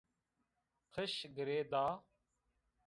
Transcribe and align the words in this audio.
Qiş 0.93 1.13
girê 1.35 1.61
da 1.71 1.85